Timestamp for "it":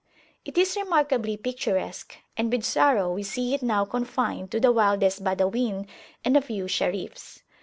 0.45-0.57, 3.53-3.61